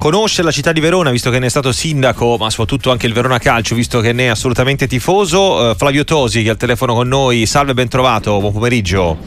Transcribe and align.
Conosce 0.00 0.44
la 0.44 0.52
città 0.52 0.70
di 0.70 0.78
Verona, 0.78 1.10
visto 1.10 1.28
che 1.28 1.40
ne 1.40 1.46
è 1.46 1.48
stato 1.48 1.72
sindaco, 1.72 2.36
ma 2.36 2.50
soprattutto 2.50 2.92
anche 2.92 3.08
il 3.08 3.12
Verona 3.12 3.38
Calcio, 3.38 3.74
visto 3.74 3.98
che 3.98 4.12
ne 4.12 4.26
è 4.26 4.28
assolutamente 4.28 4.86
tifoso. 4.86 5.70
Uh, 5.70 5.74
Flavio 5.74 6.04
Tosi, 6.04 6.42
che 6.42 6.46
è 6.46 6.50
al 6.50 6.56
telefono 6.56 6.94
con 6.94 7.08
noi. 7.08 7.46
Salve, 7.46 7.74
ben 7.74 7.88
trovato, 7.88 8.38
buon 8.38 8.52
pomeriggio. 8.52 9.18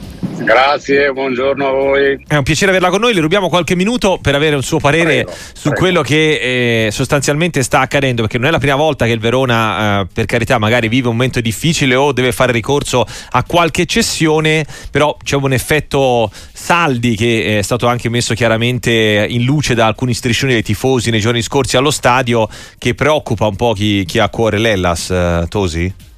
Grazie, 0.43 1.12
buongiorno 1.12 1.67
a 1.67 1.71
voi. 1.71 2.23
È 2.28 2.35
un 2.35 2.43
piacere 2.43 2.71
averla 2.71 2.89
con 2.89 2.99
noi, 2.99 3.13
le 3.13 3.21
rubiamo 3.21 3.47
qualche 3.47 3.75
minuto 3.75 4.17
per 4.21 4.35
avere 4.35 4.55
un 4.55 4.63
suo 4.63 4.79
parere 4.79 5.23
prego, 5.23 5.31
su 5.31 5.69
prego. 5.69 5.78
quello 5.78 6.01
che 6.01 6.85
eh, 6.85 6.92
sostanzialmente 6.92 7.63
sta 7.63 7.79
accadendo, 7.79 8.24
perché 8.24 8.37
non 8.37 8.47
è 8.47 8.51
la 8.51 8.60
prima 8.60 8.75
volta 8.75 9.06
che 9.06 9.12
il 9.12 9.19
Verona, 9.19 10.01
eh, 10.01 10.07
per 10.12 10.25
carità, 10.25 10.57
magari 10.57 10.88
vive 10.88 11.07
un 11.07 11.15
momento 11.15 11.42
difficile 11.42 11.96
o 11.96 12.12
deve 12.12 12.31
fare 12.31 12.51
ricorso 12.51 13.06
a 13.31 13.43
qualche 13.43 13.85
cessione, 13.85 14.65
però 14.89 15.15
c'è 15.24 15.35
un 15.35 15.53
effetto 15.53 16.31
saldi 16.53 17.16
che 17.16 17.59
è 17.59 17.62
stato 17.62 17.88
anche 17.88 18.09
messo 18.09 18.34
chiaramente 18.34 19.26
in 19.30 19.44
luce 19.44 19.76
da 19.76 19.85
alcuni 19.85 20.13
striscioni 20.13 20.53
dei 20.53 20.63
tifosi 20.63 21.09
nei 21.12 21.20
giorni 21.20 21.41
scorsi 21.41 21.77
allo 21.77 21.91
stadio 21.91 22.48
che 22.77 22.95
preoccupa 22.95 23.47
un 23.47 23.55
po' 23.55 23.73
chi, 23.73 24.05
chi 24.05 24.19
ha 24.19 24.25
a 24.25 24.30
cuore 24.30 24.58
l'Ellas, 24.58 25.09
eh, 25.09 25.45
Tosi? 25.47 26.09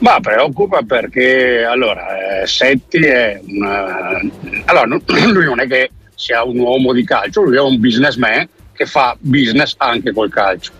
Ma 0.00 0.18
preoccupa 0.20 0.82
perché 0.82 1.62
allora 1.62 2.42
eh, 2.42 2.46
Setti 2.46 2.98
è 2.98 3.40
una... 3.46 4.18
allora, 4.64 4.86
lui 5.30 5.44
non 5.44 5.60
è 5.60 5.66
che 5.66 5.90
sia 6.14 6.42
un 6.42 6.58
uomo 6.58 6.92
di 6.92 7.04
calcio, 7.04 7.42
lui 7.42 7.56
è 7.56 7.60
un 7.60 7.78
businessman 7.78 8.48
che 8.72 8.86
fa 8.86 9.16
business 9.18 9.74
anche 9.76 10.12
col 10.12 10.30
calcio. 10.30 10.72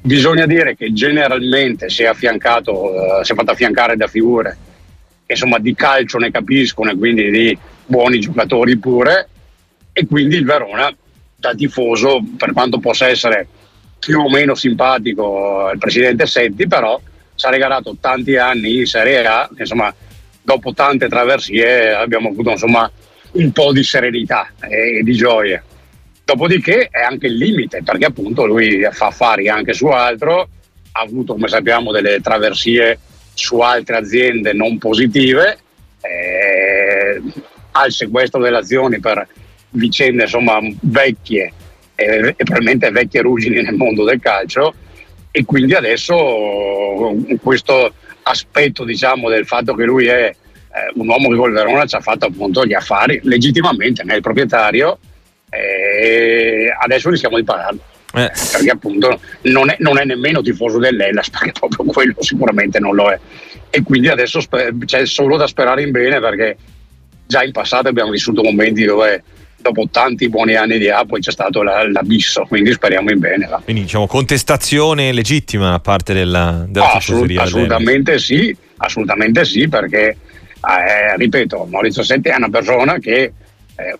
Bisogna 0.00 0.46
dire 0.46 0.76
che 0.76 0.92
generalmente 0.92 1.88
si 1.88 2.02
è 2.02 2.06
affiancato, 2.06 3.20
eh, 3.20 3.24
si 3.24 3.32
è 3.32 3.34
fatto 3.34 3.50
affiancare 3.50 3.96
da 3.96 4.06
figure 4.06 4.56
che 5.28 5.34
insomma 5.34 5.58
di 5.58 5.74
calcio 5.74 6.16
ne 6.16 6.30
capiscono 6.30 6.90
e 6.90 6.96
quindi 6.96 7.30
di 7.30 7.58
buoni 7.84 8.18
giocatori 8.18 8.78
pure 8.78 9.28
e 9.92 10.06
quindi 10.06 10.36
il 10.36 10.44
Verona 10.44 10.90
da 11.36 11.54
tifoso 11.54 12.22
per 12.36 12.52
quanto 12.52 12.78
possa 12.78 13.08
essere 13.08 13.46
più 13.98 14.20
o 14.20 14.30
meno 14.30 14.54
simpatico 14.54 15.70
il 15.70 15.78
presidente 15.78 16.24
Setti 16.26 16.66
però 16.66 16.98
si 17.38 17.46
è 17.46 17.50
regalato 17.50 17.96
tanti 18.00 18.36
anni 18.36 18.78
in 18.78 18.86
Serie 18.86 19.24
A 19.24 19.48
insomma 19.56 19.94
dopo 20.42 20.74
tante 20.74 21.08
traversie 21.08 21.92
abbiamo 21.92 22.30
avuto 22.30 22.50
insomma 22.50 22.90
un 23.32 23.52
po' 23.52 23.72
di 23.72 23.84
serenità 23.84 24.48
e 24.60 25.02
di 25.04 25.12
gioia 25.12 25.62
dopodiché 26.24 26.88
è 26.90 27.00
anche 27.00 27.26
il 27.26 27.36
limite 27.36 27.82
perché 27.84 28.06
appunto 28.06 28.44
lui 28.44 28.86
fa 28.90 29.06
affari 29.06 29.48
anche 29.48 29.72
su 29.72 29.86
altro 29.86 30.48
ha 30.92 31.00
avuto 31.00 31.34
come 31.34 31.46
sappiamo 31.46 31.92
delle 31.92 32.20
traversie 32.20 32.98
su 33.38 33.60
altre 33.60 33.96
aziende 33.96 34.52
non 34.52 34.78
positive, 34.78 35.58
eh, 36.00 37.22
al 37.70 37.92
sequestro 37.92 38.42
delle 38.42 38.58
azioni 38.58 38.98
per 38.98 39.26
vicende 39.70 40.24
insomma, 40.24 40.58
vecchie 40.80 41.52
e 41.94 42.34
probabilmente 42.36 42.90
vecchie 42.90 43.22
ruggini 43.22 43.62
nel 43.62 43.74
mondo 43.74 44.04
del 44.04 44.20
calcio 44.20 44.74
e 45.38 45.44
quindi 45.44 45.74
adesso 45.74 46.16
questo 47.40 47.94
aspetto 48.22 48.82
diciamo, 48.82 49.28
del 49.28 49.46
fatto 49.46 49.72
che 49.74 49.84
lui 49.84 50.06
è 50.06 50.34
eh, 50.34 50.92
un 50.94 51.06
uomo 51.06 51.28
che 51.28 51.36
col 51.36 51.52
Verona 51.52 51.86
ci 51.86 51.94
ha 51.94 52.00
fatto 52.00 52.26
appunto 52.26 52.64
gli 52.64 52.74
affari 52.74 53.20
legittimamente 53.22 54.02
nel 54.02 54.20
proprietario 54.20 54.98
e 55.48 56.74
adesso 56.76 57.08
rischiamo 57.08 57.36
di 57.36 57.44
pagarlo. 57.44 57.78
Eh. 58.14 58.32
Perché 58.50 58.70
appunto 58.70 59.20
non 59.42 59.70
è, 59.70 59.76
non 59.78 59.96
è, 59.96 60.04
nemmeno 60.04 60.42
tifoso 60.42 60.78
dell'Ellas, 60.78 61.30
perché 61.30 61.52
proprio 61.52 61.84
quello 61.84 62.16
sicuramente 62.18 62.80
non 62.80 62.96
lo 62.96 63.10
è. 63.10 63.18
E 63.70 63.82
quindi 63.84 64.08
adesso 64.08 64.40
c'è 64.86 65.06
solo 65.06 65.36
da 65.36 65.46
sperare 65.46 65.82
in 65.82 65.92
bene 65.92 66.18
perché 66.18 66.56
già 67.28 67.44
in 67.44 67.52
passato 67.52 67.86
abbiamo 67.86 68.10
vissuto 68.10 68.42
momenti 68.42 68.84
dove 68.84 69.22
dopo 69.60 69.88
tanti 69.90 70.28
buoni 70.28 70.54
anni 70.54 70.78
di 70.78 70.88
A 70.88 71.04
poi 71.04 71.20
c'è 71.20 71.30
stato 71.30 71.62
la, 71.62 71.88
l'abisso, 71.90 72.44
quindi 72.48 72.72
speriamo 72.72 73.10
in 73.10 73.18
bene. 73.18 73.46
Va. 73.46 73.60
Quindi 73.62 73.82
diciamo 73.82 74.06
contestazione 74.06 75.12
legittima 75.12 75.70
da 75.70 75.80
parte 75.80 76.14
della, 76.14 76.64
della 76.68 76.92
oh, 76.92 76.96
assolut- 76.96 77.38
Assolutamente 77.38 78.18
sì, 78.18 78.56
assolutamente 78.78 79.44
sì, 79.44 79.68
perché 79.68 80.08
eh, 80.08 81.16
ripeto, 81.16 81.66
Maurizio 81.70 82.02
Setti 82.02 82.28
è 82.28 82.36
una 82.36 82.48
persona 82.48 82.98
che 82.98 83.32
eh, 83.76 83.98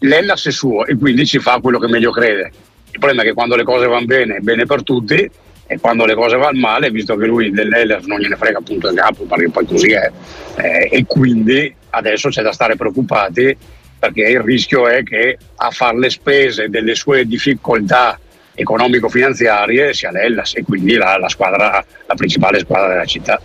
l'Ellas 0.00 0.46
è 0.46 0.52
suo 0.52 0.86
e 0.86 0.96
quindi 0.96 1.26
ci 1.26 1.38
fa 1.38 1.58
quello 1.60 1.78
che 1.78 1.88
meglio 1.88 2.10
crede 2.10 2.52
il 2.90 2.98
problema 2.98 3.22
è 3.22 3.26
che 3.26 3.34
quando 3.34 3.54
le 3.54 3.62
cose 3.62 3.86
vanno 3.86 4.06
bene, 4.06 4.36
è 4.36 4.40
bene 4.40 4.66
per 4.66 4.82
tutti, 4.82 5.30
e 5.70 5.78
quando 5.78 6.04
le 6.04 6.14
cose 6.14 6.36
vanno 6.36 6.58
male, 6.58 6.90
visto 6.90 7.14
che 7.16 7.26
lui 7.26 7.50
dell'Ehlers 7.50 8.06
non 8.06 8.18
gliene 8.18 8.36
frega 8.36 8.58
appunto 8.58 8.88
il 8.88 8.96
capo, 8.96 9.24
perché 9.24 9.50
poi 9.50 9.66
così 9.66 9.90
è, 9.90 10.10
eh, 10.56 10.88
e 10.90 11.04
quindi 11.06 11.72
adesso 11.90 12.28
c'è 12.28 12.42
da 12.42 12.52
stare 12.52 12.74
preoccupati 12.74 13.56
perché 13.98 14.22
il 14.22 14.40
rischio 14.40 14.86
è 14.86 15.02
che 15.02 15.38
a 15.56 15.70
fare 15.70 15.98
le 15.98 16.10
spese 16.10 16.68
delle 16.68 16.94
sue 16.94 17.26
difficoltà 17.26 18.18
economico-finanziarie 18.54 19.92
sia 19.94 20.10
l'Ellas 20.10 20.54
e 20.56 20.62
quindi 20.64 20.94
la, 20.94 21.16
la, 21.16 21.28
squadra, 21.28 21.84
la 22.06 22.14
principale 22.14 22.60
squadra 22.60 22.88
della 22.88 23.04
città. 23.04 23.40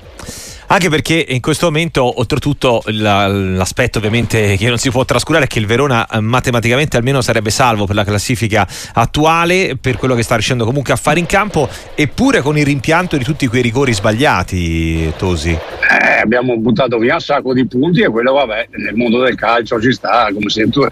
Anche 0.74 0.90
perché 0.90 1.24
in 1.30 1.40
questo 1.40 1.68
momento, 1.68 2.18
oltretutto, 2.20 2.82
la, 2.86 3.28
l'aspetto 3.28 4.00
ovviamente 4.00 4.58
che 4.58 4.70
non 4.70 4.80
si 4.80 4.90
può 4.90 5.06
trascurare 5.06 5.46
è 5.46 5.48
che 5.48 5.60
il 5.60 5.68
Verona 5.68 6.08
eh, 6.08 6.20
matematicamente 6.20 6.98
almeno 6.98 7.22
sarebbe 7.22 7.52
salvo 7.52 7.86
per 7.86 7.94
la 7.94 8.04
classifica 8.04 8.68
attuale, 8.94 9.78
per 9.80 9.98
quello 9.98 10.16
che 10.16 10.24
sta 10.24 10.34
riuscendo 10.34 10.66
comunque 10.66 10.92
a 10.92 10.96
fare 10.96 11.20
in 11.20 11.28
campo, 11.28 11.70
eppure 11.94 12.42
con 12.42 12.58
il 12.58 12.66
rimpianto 12.66 13.18
di 13.18 13.24
tutti 13.24 13.46
quei 13.46 13.62
rigori 13.62 13.94
sbagliati, 13.94 15.14
Tosi. 15.16 15.52
Eh, 15.52 16.20
abbiamo 16.20 16.58
buttato 16.58 16.98
via 16.98 17.14
un 17.14 17.22
sacco 17.22 17.54
di 17.54 17.68
punti 17.68 18.02
e 18.02 18.08
quello, 18.08 18.34
vabbè, 18.34 18.70
nel 18.72 18.96
mondo 18.96 19.22
del 19.22 19.36
calcio 19.36 19.80
ci 19.80 19.92
sta, 19.92 20.30
come 20.34 20.50
se 20.50 20.68
tu, 20.70 20.88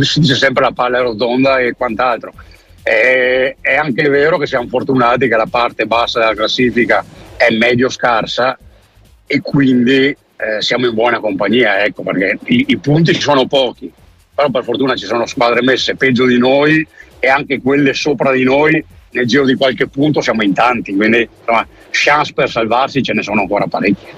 si 0.00 0.18
dice 0.18 0.34
sempre 0.34 0.64
la 0.64 0.72
palla 0.72 1.02
rotonda 1.02 1.60
e 1.60 1.74
quant'altro. 1.74 2.32
È 2.82 3.54
anche 3.80 4.08
vero 4.08 4.38
che 4.38 4.48
siamo 4.48 4.66
fortunati 4.66 5.28
che 5.28 5.36
la 5.36 5.46
parte 5.48 5.86
bassa 5.86 6.18
della 6.18 6.34
classifica 6.34 7.04
è 7.36 7.54
medio 7.54 7.88
scarsa 7.88 8.58
e 9.32 9.40
quindi 9.42 10.08
eh, 10.08 10.16
siamo 10.58 10.88
in 10.88 10.94
buona 10.94 11.20
compagnia, 11.20 11.84
ecco, 11.84 12.02
perché 12.02 12.36
i, 12.46 12.64
i 12.66 12.78
punti 12.78 13.14
ci 13.14 13.20
sono 13.20 13.46
pochi, 13.46 13.88
però 14.34 14.50
per 14.50 14.64
fortuna 14.64 14.96
ci 14.96 15.06
sono 15.06 15.24
squadre 15.24 15.62
messe 15.62 15.94
peggio 15.94 16.26
di 16.26 16.36
noi 16.36 16.84
e 17.20 17.28
anche 17.28 17.60
quelle 17.60 17.94
sopra 17.94 18.32
di 18.32 18.42
noi 18.42 18.84
nel 19.12 19.26
giro 19.26 19.44
di 19.44 19.54
qualche 19.56 19.88
punto 19.88 20.20
siamo 20.20 20.42
in 20.42 20.52
tanti, 20.52 20.94
quindi 20.94 21.28
insomma, 21.38 21.66
chance 21.90 22.32
per 22.32 22.48
salvarsi 22.48 23.02
ce 23.02 23.12
ne 23.12 23.22
sono 23.22 23.40
ancora 23.40 23.66
parecchie. 23.66 24.08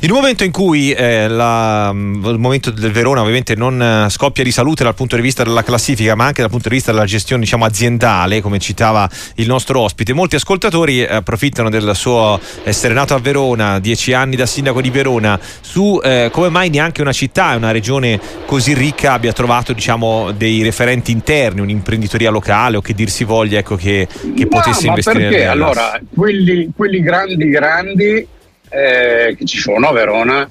In 0.00 0.10
un 0.10 0.18
momento 0.18 0.44
in 0.44 0.52
cui 0.52 0.92
eh, 0.92 1.26
la, 1.26 1.90
il 1.92 2.38
momento 2.38 2.70
del 2.70 2.92
Verona 2.92 3.22
ovviamente 3.22 3.54
non 3.54 3.80
eh, 3.80 4.10
scoppia 4.10 4.44
di 4.44 4.50
salute 4.50 4.84
dal 4.84 4.94
punto 4.94 5.16
di 5.16 5.22
vista 5.22 5.42
della 5.42 5.62
classifica, 5.62 6.14
ma 6.14 6.26
anche 6.26 6.42
dal 6.42 6.50
punto 6.50 6.68
di 6.68 6.74
vista 6.74 6.92
della 6.92 7.06
gestione 7.06 7.42
diciamo, 7.42 7.64
aziendale, 7.64 8.40
come 8.42 8.58
citava 8.58 9.08
il 9.36 9.46
nostro 9.46 9.80
ospite, 9.80 10.12
molti 10.12 10.36
ascoltatori 10.36 11.02
eh, 11.02 11.14
approfittano 11.14 11.70
del 11.70 11.92
suo 11.94 12.38
essere 12.64 12.92
nato 12.92 13.14
a 13.14 13.18
Verona, 13.18 13.78
dieci 13.80 14.12
anni 14.12 14.36
da 14.36 14.46
sindaco 14.46 14.82
di 14.82 14.90
Verona, 14.90 15.40
su 15.60 15.98
eh, 16.02 16.28
come 16.30 16.50
mai 16.50 16.68
neanche 16.68 17.00
una 17.00 17.12
città 17.12 17.54
e 17.54 17.56
una 17.56 17.70
regione 17.70 18.20
così 18.44 18.74
ricca 18.74 19.14
abbia 19.14 19.32
trovato 19.32 19.72
diciamo, 19.72 20.32
dei 20.32 20.62
referenti 20.62 21.10
interni, 21.10 21.60
un'imprenditoria 21.60 22.30
locale 22.30 22.76
o 22.76 22.80
che 22.82 22.92
dir 22.92 23.08
si 23.08 23.24
voglia 23.24 23.58
ecco, 23.58 23.76
che, 23.76 24.06
che 24.34 24.42
no, 24.42 24.48
potesse 24.48 24.86
investire 24.86 25.18
perché 25.18 25.46
allora 25.46 26.00
quelli, 26.14 26.70
quelli 26.74 27.00
grandi 27.00 27.48
grandi 27.48 28.26
eh, 28.68 29.34
che 29.36 29.44
ci 29.44 29.58
sono 29.58 29.88
a 29.88 29.92
Verona 29.92 30.48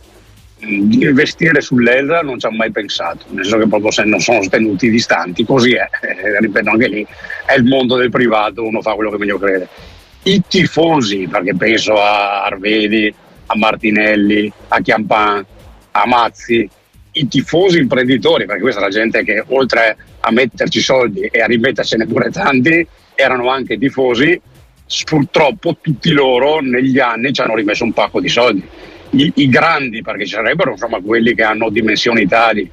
di 0.57 1.03
investire 1.03 1.61
sull'Elra 1.61 2.21
non 2.21 2.39
ci 2.39 2.45
hanno 2.45 2.57
mai 2.57 2.71
pensato, 2.71 3.25
nel 3.29 3.43
senso 3.43 3.59
che 3.59 3.67
proprio 3.67 3.91
se 3.91 4.03
non 4.03 4.19
sono 4.19 4.39
tenuti 4.47 4.89
distanti, 4.89 5.45
così 5.45 5.73
è, 5.73 5.87
eh, 6.01 6.39
ripeto 6.39 6.69
anche 6.69 6.87
lì, 6.87 7.07
è 7.45 7.53
il 7.53 7.65
mondo 7.65 7.97
del 7.97 8.09
privato, 8.09 8.65
uno 8.65 8.81
fa 8.81 8.93
quello 8.93 9.11
che 9.11 9.17
meglio 9.17 9.37
crede. 9.37 9.67
I 10.23 10.41
tifosi, 10.47 11.27
perché 11.27 11.55
penso 11.55 11.93
a 12.01 12.45
Arvedi, 12.45 13.13
a 13.47 13.57
Martinelli, 13.57 14.51
a 14.69 14.79
Chiampan, 14.79 15.45
a 15.91 16.07
Mazzi, 16.07 16.67
i 17.11 17.27
tifosi 17.27 17.77
imprenditori, 17.79 18.45
perché 18.45 18.61
questa 18.61 18.81
è 18.81 18.83
la 18.83 18.89
gente 18.89 19.23
che 19.23 19.43
oltre 19.47 19.95
a 20.25 20.31
metterci 20.31 20.81
soldi 20.81 21.21
e 21.21 21.41
a 21.41 21.45
rimettercene 21.45 22.07
pure 22.07 22.31
tanti, 22.31 22.85
erano 23.13 23.49
anche 23.49 23.77
tifosi, 23.77 24.39
purtroppo 25.05 25.77
tutti 25.79 26.11
loro 26.11 26.59
negli 26.61 26.99
anni 26.99 27.31
ci 27.31 27.41
hanno 27.41 27.55
rimesso 27.55 27.83
un 27.83 27.93
pacco 27.93 28.19
di 28.19 28.27
soldi. 28.27 28.67
I, 29.11 29.31
i 29.35 29.49
grandi, 29.49 30.01
perché 30.01 30.25
ci 30.25 30.33
sarebbero 30.33 30.71
insomma, 30.71 30.99
quelli 30.99 31.35
che 31.35 31.43
hanno 31.43 31.69
dimensioni 31.69 32.25
tali 32.25 32.69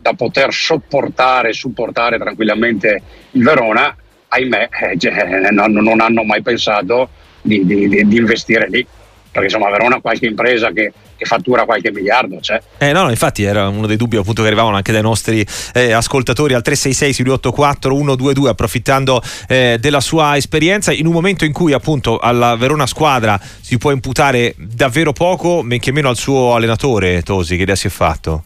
da 0.00 0.14
poter 0.14 0.52
sopportare 0.52 1.50
e 1.50 1.52
supportare 1.52 2.18
tranquillamente 2.18 3.02
il 3.32 3.42
Verona, 3.42 3.94
ahimè, 4.28 4.68
eh, 4.80 4.98
cioè, 4.98 5.50
non, 5.50 5.72
non, 5.72 6.00
hanno 6.00 6.22
mai 6.22 6.40
pensato 6.40 7.10
di, 7.42 7.64
di, 7.66 7.88
di, 7.88 8.06
di 8.06 8.16
investire 8.16 8.68
lì 8.68 8.86
perché 9.32 9.46
insomma 9.46 9.70
Verona 9.70 10.00
qualche 10.00 10.26
impresa 10.26 10.70
che, 10.70 10.92
che 11.22 11.24
fattura 11.24 11.64
qualche 11.64 11.92
miliardo 11.92 12.38
c'è. 12.40 12.60
Eh 12.78 12.92
no, 12.92 13.08
infatti 13.08 13.44
era 13.44 13.68
uno 13.68 13.86
dei 13.86 13.96
dubbi 13.96 14.16
appunto 14.16 14.42
che 14.42 14.48
arrivavano 14.48 14.76
anche 14.76 14.92
dai 14.92 15.02
nostri 15.02 15.44
eh, 15.74 15.92
ascoltatori 15.92 16.54
al 16.54 16.62
366 16.62 17.12
684 17.12 17.94
122 17.94 18.50
approfittando 18.50 19.22
eh, 19.48 19.78
della 19.80 20.00
sua 20.00 20.36
esperienza 20.36 20.92
in 20.92 21.06
un 21.06 21.12
momento 21.12 21.44
in 21.44 21.52
cui 21.52 21.72
appunto 21.72 22.18
alla 22.18 22.56
Verona 22.56 22.86
squadra 22.86 23.40
si 23.60 23.78
può 23.78 23.92
imputare 23.92 24.54
davvero 24.56 25.12
poco, 25.12 25.62
men 25.62 25.78
che 25.78 25.92
meno 25.92 26.08
al 26.08 26.16
suo 26.16 26.54
allenatore 26.54 27.22
Tosi 27.22 27.56
che 27.56 27.62
idea 27.62 27.76
si 27.76 27.86
è 27.86 27.90
fatto? 27.90 28.44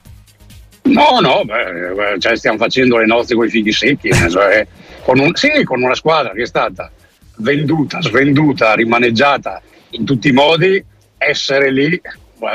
No, 0.82 1.18
no, 1.20 1.42
beh, 1.44 2.18
cioè 2.18 2.36
stiamo 2.36 2.58
facendo 2.58 2.98
le 2.98 3.06
nozze 3.06 3.34
con 3.34 3.46
i 3.46 3.50
figli 3.50 3.72
secchi, 3.72 4.10
cioè, 4.30 4.66
con, 5.02 5.18
un, 5.18 5.34
sì, 5.34 5.64
con 5.64 5.82
una 5.82 5.94
squadra 5.94 6.32
che 6.32 6.42
è 6.42 6.46
stata 6.46 6.90
venduta, 7.38 8.00
svenduta, 8.00 8.74
rimaneggiata 8.74 9.60
in 9.90 10.04
tutti 10.04 10.28
i 10.28 10.32
modi, 10.32 10.82
essere 11.18 11.72
lì 11.72 12.00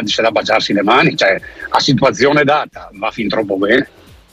c'è 0.03 0.21
da 0.21 0.31
baciarsi 0.31 0.73
le 0.73 0.83
mani, 0.83 1.15
cioè 1.15 1.39
a 1.69 1.79
situazione 1.79 2.43
data 2.43 2.89
va 2.93 3.11
fin 3.11 3.27
troppo 3.27 3.57
bene. 3.57 3.87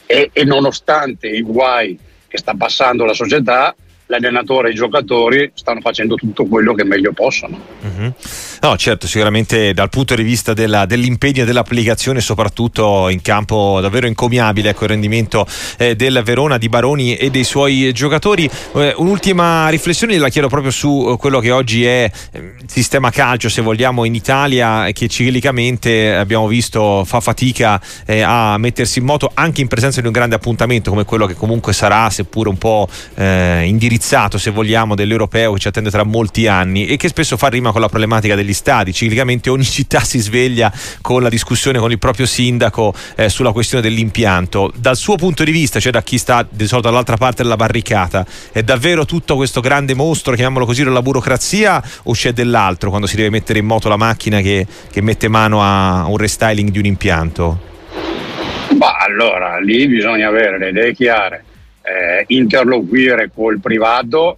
E, 0.05 0.29
e 0.33 0.43
nonostante 0.43 1.27
i 1.27 1.41
guai 1.41 1.97
che 2.27 2.37
sta 2.37 2.53
passando 2.55 3.05
la 3.05 3.13
società, 3.13 3.75
l'allenatore 4.09 4.69
e 4.69 4.71
i 4.71 4.75
giocatori 4.75 5.51
stanno 5.53 5.81
facendo 5.81 6.15
tutto 6.15 6.45
quello 6.45 6.73
che 6.73 6.83
meglio 6.83 7.13
possono. 7.13 7.59
Mm-hmm. 7.85 8.09
No, 8.61 8.75
certo, 8.75 9.07
sicuramente 9.07 9.73
dal 9.73 9.89
punto 9.89 10.15
di 10.15 10.23
vista 10.23 10.53
della, 10.53 10.85
dell'impegno 10.85 11.43
e 11.43 11.45
dell'applicazione, 11.45 12.19
soprattutto 12.19 13.07
in 13.07 13.21
campo 13.21 13.79
davvero 13.81 14.07
encomiabile, 14.07 14.69
ecco 14.69 14.83
il 14.83 14.89
rendimento 14.89 15.45
eh, 15.77 15.95
del 15.95 16.21
Verona, 16.25 16.57
di 16.57 16.67
Baroni 16.67 17.15
e 17.15 17.29
dei 17.29 17.43
suoi 17.43 17.93
giocatori. 17.93 18.49
Eh, 18.75 18.93
un'ultima 18.97 19.69
riflessione 19.69 20.17
la 20.17 20.29
chiedo 20.29 20.49
proprio 20.49 20.71
su 20.71 21.07
eh, 21.09 21.17
quello 21.17 21.39
che 21.39 21.51
oggi 21.51 21.85
è 21.85 22.11
eh, 22.31 22.53
sistema 22.65 23.11
calcio, 23.11 23.47
se 23.47 23.61
vogliamo, 23.61 24.03
in 24.03 24.15
Italia, 24.15 24.89
che 24.91 25.07
ciclicamente 25.07 26.13
abbiamo 26.13 26.47
visto 26.47 27.03
fa 27.05 27.21
fatica 27.21 27.79
eh, 28.05 28.21
a 28.21 28.57
mettersi 28.57 28.99
in 28.99 29.05
moto 29.05 29.31
anche 29.35 29.61
in 29.61 29.67
presenza 29.67 30.01
di 30.01 30.07
un 30.07 30.13
grande 30.13 30.35
appuntamento 30.35 30.89
come 30.89 31.05
quello 31.05 31.27
che 31.27 31.35
comunque 31.35 31.73
sarà, 31.73 32.09
seppure 32.09 32.49
un 32.49 32.57
po' 32.57 32.89
eh, 33.15 33.63
indirizzato, 33.99 34.37
se 34.37 34.49
vogliamo, 34.49 34.95
dell'europeo 34.95 35.53
che 35.53 35.59
ci 35.59 35.67
attende 35.67 35.89
tra 35.89 36.03
molti 36.03 36.47
anni 36.47 36.87
e 36.87 36.95
che 36.95 37.09
spesso 37.09 37.35
fa 37.35 37.47
rima 37.47 37.71
con 37.71 37.81
la 37.81 37.89
problematica 37.89 38.33
degli 38.33 38.53
stadi. 38.53 38.93
Ciclicamente 38.93 39.49
ogni 39.49 39.65
città 39.65 39.99
si 39.99 40.19
sveglia 40.19 40.71
con 41.01 41.21
la 41.21 41.29
discussione 41.29 41.77
con 41.77 41.91
il 41.91 41.99
proprio 41.99 42.25
sindaco 42.25 42.93
eh, 43.15 43.29
sulla 43.29 43.51
questione 43.51 43.83
dell'impianto. 43.83 44.71
Dal 44.75 44.95
suo 44.95 45.17
punto 45.17 45.43
di 45.43 45.51
vista, 45.51 45.79
cioè 45.79 45.91
da 45.91 46.01
chi 46.01 46.17
sta 46.17 46.47
di 46.49 46.65
solito 46.65 46.87
dall'altra 46.87 47.17
parte 47.17 47.43
della 47.43 47.57
barricata, 47.57 48.25
è 48.51 48.63
davvero 48.63 49.05
tutto 49.05 49.35
questo 49.35 49.59
grande 49.59 49.93
mostro, 49.93 50.33
chiamiamolo 50.33 50.65
così, 50.65 50.83
della 50.83 51.01
burocrazia 51.01 51.83
o 52.03 52.13
c'è 52.13 52.31
dell'altro 52.31 52.89
quando 52.89 53.05
si 53.07 53.17
deve 53.17 53.29
mettere 53.29 53.59
in 53.59 53.65
moto 53.65 53.89
la 53.89 53.97
macchina 53.97 54.39
che, 54.39 54.65
che 54.89 55.01
mette 55.01 55.27
mano 55.27 55.61
a 55.61 56.05
un 56.07 56.17
restyling 56.17 56.69
di 56.69 56.79
un 56.79 56.85
impianto? 56.85 57.67
Ma 58.77 58.93
allora, 58.97 59.59
lì 59.59 59.87
bisogna 59.87 60.27
avere 60.27 60.57
le 60.57 60.69
idee 60.69 60.93
chiare, 60.93 61.43
eh, 61.81 62.23
interloquire 62.27 63.31
col 63.33 63.59
privato 63.59 64.37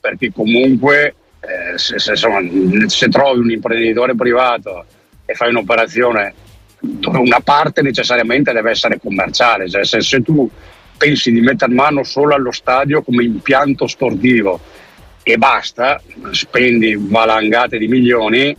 perché 0.00 0.32
comunque 0.32 1.14
eh, 1.40 1.78
se, 1.78 1.98
se, 1.98 2.12
insomma, 2.12 2.40
se 2.86 3.08
trovi 3.08 3.40
un 3.40 3.50
imprenditore 3.50 4.14
privato 4.14 4.84
e 5.24 5.34
fai 5.34 5.50
un'operazione 5.50 6.34
dove 6.80 7.18
una 7.18 7.40
parte 7.40 7.82
necessariamente 7.82 8.52
deve 8.52 8.70
essere 8.70 8.98
commerciale, 8.98 9.68
cioè 9.68 9.84
se, 9.84 10.00
se 10.00 10.22
tu 10.22 10.48
pensi 10.96 11.30
di 11.30 11.40
mettere 11.40 11.72
mano 11.72 12.04
solo 12.04 12.34
allo 12.34 12.52
stadio 12.52 13.02
come 13.02 13.24
impianto 13.24 13.86
sportivo 13.86 14.60
e 15.22 15.36
basta, 15.36 16.00
spendi 16.30 16.96
valangate 16.96 17.78
di 17.78 17.88
milioni 17.88 18.56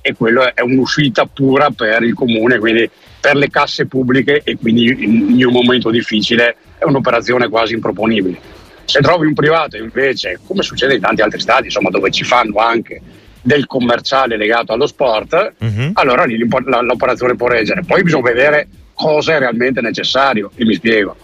e 0.00 0.14
quello 0.14 0.52
è 0.54 0.60
un'uscita 0.60 1.26
pura 1.26 1.70
per 1.70 2.02
il 2.02 2.14
comune, 2.14 2.58
quindi 2.58 2.90
per 3.20 3.36
le 3.36 3.48
casse 3.50 3.86
pubbliche 3.86 4.42
e 4.42 4.56
quindi 4.56 4.84
in 4.84 5.44
un 5.44 5.52
momento 5.52 5.90
difficile 5.90 6.56
è 6.78 6.84
un'operazione 6.84 7.48
quasi 7.48 7.74
improponibile. 7.74 8.56
Se 8.84 9.00
trovi 9.00 9.26
un 9.26 9.34
privato 9.34 9.76
invece, 9.76 10.40
come 10.46 10.62
succede 10.62 10.94
in 10.94 11.00
tanti 11.00 11.20
altri 11.20 11.40
stati, 11.40 11.64
insomma, 11.64 11.90
dove 11.90 12.10
ci 12.10 12.24
fanno 12.24 12.56
anche 12.58 13.00
del 13.42 13.66
commerciale 13.66 14.36
legato 14.36 14.72
allo 14.72 14.86
sport, 14.86 15.52
uh-huh. 15.58 15.90
allora 15.94 16.24
lì 16.24 16.38
l'operazione 16.38 17.34
può 17.34 17.48
reggere. 17.48 17.82
Poi 17.84 18.02
bisogna 18.02 18.30
vedere 18.30 18.68
cosa 18.94 19.34
è 19.34 19.38
realmente 19.38 19.80
necessario. 19.80 20.50
E 20.54 20.64
mi 20.64 20.74
spiego, 20.74 21.16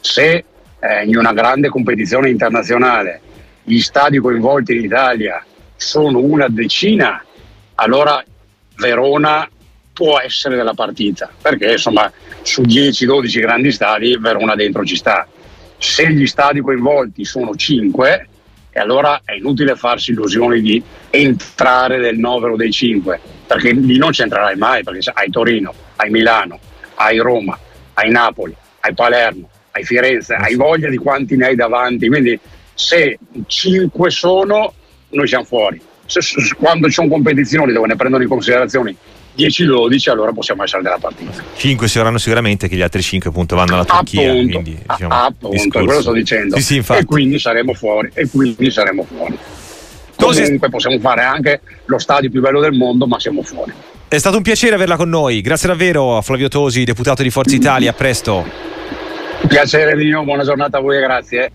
se 0.00 0.44
eh, 0.80 1.04
in 1.04 1.16
una 1.16 1.32
grande 1.32 1.68
competizione 1.68 2.28
internazionale 2.28 3.20
gli 3.62 3.78
stadi 3.78 4.18
coinvolti 4.18 4.76
in 4.76 4.84
Italia 4.84 5.44
sono 5.76 6.18
una 6.18 6.48
decina, 6.48 7.24
allora 7.76 8.22
Verona 8.76 9.48
può 9.92 10.18
essere 10.20 10.56
della 10.56 10.74
partita, 10.74 11.30
perché 11.40 11.72
insomma 11.72 12.10
su 12.42 12.62
10-12 12.62 13.40
grandi 13.40 13.72
stadi 13.72 14.16
Verona 14.18 14.54
dentro 14.54 14.84
ci 14.84 14.96
sta 14.96 15.26
se 15.78 16.10
gli 16.12 16.26
stadi 16.26 16.60
coinvolti 16.60 17.24
sono 17.24 17.54
5, 17.54 18.28
e 18.70 18.80
allora 18.80 19.20
è 19.24 19.32
inutile 19.32 19.76
farsi 19.76 20.12
illusioni 20.12 20.60
di 20.60 20.82
entrare 21.10 21.98
nel 21.98 22.16
novero 22.16 22.56
dei 22.56 22.70
5, 22.70 23.20
perché 23.46 23.72
lì 23.72 23.98
non 23.98 24.12
c'entrerai 24.12 24.56
mai, 24.56 24.82
perché 24.82 25.10
hai 25.12 25.28
Torino, 25.28 25.74
hai 25.96 26.10
Milano, 26.10 26.58
hai 26.94 27.18
Roma, 27.18 27.58
hai 27.94 28.10
Napoli, 28.10 28.56
hai 28.80 28.94
Palermo, 28.94 29.50
hai 29.72 29.84
Firenze, 29.84 30.34
hai 30.34 30.54
voglia 30.54 30.88
di 30.88 30.96
quanti 30.96 31.36
ne 31.36 31.46
hai 31.46 31.56
davanti, 31.56 32.08
quindi 32.08 32.38
se 32.72 33.18
5 33.46 34.10
sono, 34.10 34.72
noi 35.10 35.26
siamo 35.26 35.44
fuori. 35.44 35.80
Quando 36.56 36.86
ci 36.86 36.94
sono 36.94 37.08
competizioni 37.08 37.72
dove 37.72 37.88
ne 37.88 37.96
prendono 37.96 38.22
in 38.22 38.28
considerazione 38.28 38.94
10-12 39.36 40.10
allora 40.10 40.32
possiamo 40.32 40.62
essere 40.62 40.82
della 40.82 40.98
partita. 40.98 41.42
5 41.56 41.88
saranno 41.88 42.18
sicuramente 42.18 42.68
che 42.68 42.76
gli 42.76 42.82
altri 42.82 43.02
5 43.02 43.30
appunto 43.30 43.56
vanno 43.56 43.74
alla 43.74 43.84
Turchia 43.84 44.30
appunto, 44.30 44.60
quindi, 44.60 44.82
diciamo, 44.88 45.14
appunto 45.14 45.84
quello 45.84 46.00
sto 46.00 46.12
dicendo. 46.12 46.56
Sì, 46.58 46.82
sì, 46.82 46.92
e 46.92 47.04
quindi 47.04 47.38
saremo 47.38 47.72
fuori 47.74 48.10
e 48.14 48.28
quindi 48.28 48.70
saremo 48.70 49.04
fuori. 49.04 49.36
Comunque 50.16 50.68
possiamo 50.68 50.98
fare 51.00 51.22
anche 51.22 51.60
lo 51.86 51.98
stadio 51.98 52.30
più 52.30 52.40
bello 52.40 52.60
del 52.60 52.72
mondo 52.72 53.06
ma 53.06 53.18
siamo 53.18 53.42
fuori. 53.42 53.72
È 54.06 54.18
stato 54.18 54.36
un 54.36 54.42
piacere 54.42 54.74
averla 54.74 54.96
con 54.96 55.08
noi. 55.08 55.40
Grazie 55.40 55.68
davvero 55.68 56.16
a 56.18 56.22
Flavio 56.22 56.48
Tosi 56.48 56.84
deputato 56.84 57.22
di 57.22 57.30
Forza 57.30 57.54
Italia. 57.54 57.90
A 57.90 57.94
presto. 57.94 58.44
Piacere 59.48 59.96
mio 59.96 60.22
buona 60.22 60.44
giornata 60.44 60.78
a 60.78 60.80
voi 60.80 60.98
e 60.98 61.00
grazie 61.00 61.50